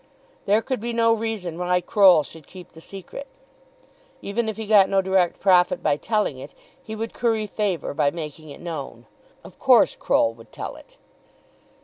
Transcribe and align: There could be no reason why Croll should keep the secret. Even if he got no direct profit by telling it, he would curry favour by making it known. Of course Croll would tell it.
There 0.47 0.63
could 0.63 0.79
be 0.81 0.93
no 0.93 1.13
reason 1.13 1.59
why 1.59 1.79
Croll 1.79 2.23
should 2.23 2.47
keep 2.47 2.71
the 2.71 2.81
secret. 2.81 3.27
Even 4.19 4.49
if 4.49 4.57
he 4.57 4.65
got 4.65 4.89
no 4.89 4.99
direct 4.99 5.39
profit 5.39 5.83
by 5.83 5.95
telling 5.95 6.39
it, 6.39 6.55
he 6.81 6.95
would 6.95 7.13
curry 7.13 7.45
favour 7.45 7.93
by 7.93 8.09
making 8.09 8.49
it 8.49 8.61
known. 8.61 9.05
Of 9.43 9.59
course 9.59 9.95
Croll 9.95 10.33
would 10.33 10.51
tell 10.51 10.75
it. 10.75 10.97